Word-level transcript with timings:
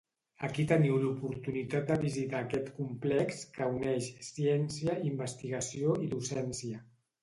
Ara 0.45 0.63
teniu 0.69 0.95
l’oportunitat 1.03 1.91
de 1.91 1.99
visitar 2.07 2.41
aquest 2.47 2.73
complex 2.81 3.45
que 3.59 3.71
uneix 3.77 4.11
ciència, 4.33 5.01
investigació 5.15 5.99
i 6.09 6.15
docència. 6.19 6.87